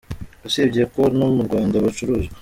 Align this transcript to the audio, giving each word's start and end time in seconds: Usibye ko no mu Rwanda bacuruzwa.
Usibye 0.47 0.83
ko 0.93 1.01
no 1.17 1.27
mu 1.35 1.41
Rwanda 1.47 1.83
bacuruzwa. 1.85 2.35